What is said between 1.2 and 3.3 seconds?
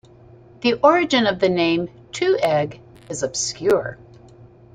of the name Two Egg is